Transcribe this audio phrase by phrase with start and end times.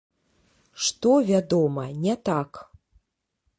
[0.85, 2.51] Што, вядома, не так.